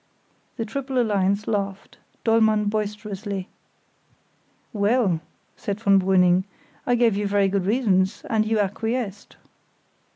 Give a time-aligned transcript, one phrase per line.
[0.57, 3.47] The triple alliance laughed, Dollmann boisterously.
[4.73, 5.21] "Well,"
[5.55, 6.43] said von Brüning;
[6.87, 9.37] "I gave you very good reasons, and you acquiesced."